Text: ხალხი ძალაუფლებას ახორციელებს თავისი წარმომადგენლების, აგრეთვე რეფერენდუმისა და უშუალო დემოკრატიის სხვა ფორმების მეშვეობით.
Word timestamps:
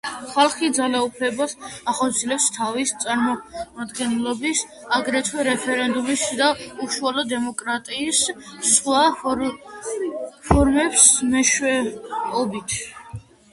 ხალხი 0.29 0.67
ძალაუფლებას 0.75 1.51
ახორციელებს 1.91 2.47
თავისი 2.55 2.97
წარმომადგენლების, 3.03 4.63
აგრეთვე 4.99 5.45
რეფერენდუმისა 5.49 6.37
და 6.41 6.49
უშუალო 6.87 7.27
დემოკრატიის 7.35 8.23
სხვა 8.71 9.03
ფორმების 10.49 11.07
მეშვეობით. 11.35 12.79